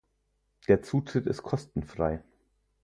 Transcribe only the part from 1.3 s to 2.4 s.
kostenfrei.